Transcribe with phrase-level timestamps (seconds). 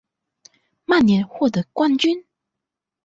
[0.87, 2.25] 曼联获得冠军。